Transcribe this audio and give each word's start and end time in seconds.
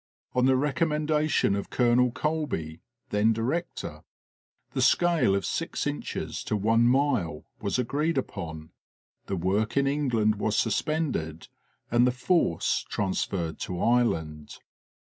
On 0.33 0.47
the 0.47 0.55
recommendation 0.55 1.55
of 1.55 1.69
Colonel 1.69 2.09
Colby, 2.09 2.81
then 3.11 3.33
director, 3.33 4.01
the 4.71 4.81
scale 4.81 5.35
of 5.35 5.45
six 5.45 5.85
inches 5.85 6.43
to 6.45 6.57
one 6.57 6.87
mile 6.87 7.45
was 7.61 7.77
agreed 7.77 8.17
upon; 8.17 8.71
the 9.27 9.35
work 9.35 9.77
in 9.77 9.85
England 9.85 10.37
was 10.37 10.57
suspended 10.57 11.49
and 11.91 12.07
the 12.07 12.11
force 12.11 12.83
transferred 12.89 13.59
to 13.59 13.79
Ireland. 13.79 14.57